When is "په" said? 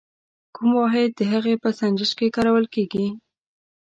1.63-1.69